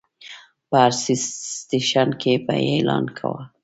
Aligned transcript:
په 0.69 0.75
هر 0.83 0.91
سټیشن 1.01 2.09
کې 2.21 2.33
به 2.45 2.53
یې 2.63 2.67
اعلان 2.73 3.05
کاوه. 3.17 3.41